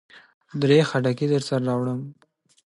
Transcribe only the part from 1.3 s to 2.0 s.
درسره راوړه.